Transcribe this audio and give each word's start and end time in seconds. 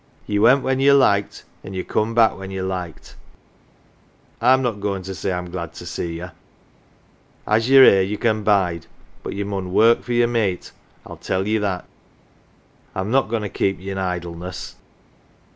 Ye 0.25 0.39
went 0.39 0.63
when 0.63 0.79
ye 0.79 0.91
liked, 0.91 1.43
an' 1.63 1.75
ye 1.75 1.83
come 1.83 2.15
back 2.15 2.35
when 2.35 2.49
ye 2.49 2.59
liked 2.63 3.15
I'm 4.41 4.63
not 4.63 4.79
goin' 4.79 5.03
to 5.03 5.13
say 5.13 5.31
I'm 5.31 5.51
glad 5.51 5.73
to 5.75 5.85
see 5.85 6.15
ye. 6.19 6.25
As 7.45 7.69
ye're 7.69 7.83
here 7.85 8.01
ye 8.01 8.17
can 8.17 8.41
bide 8.41 8.87
but 9.21 9.33
ye 9.35 9.43
mun 9.43 9.71
work 9.71 10.01
for 10.01 10.13
yer 10.13 10.25
mate 10.25 10.71
I 11.05 11.13
tell 11.17 11.45
ye 11.47 11.59
that. 11.59 11.85
I'm 12.95 13.11
not 13.11 13.29
goin' 13.29 13.43
to 13.43 13.49
keep 13.49 13.79
ye 13.79 13.91
in 13.91 13.99
idleness. 13.99 14.75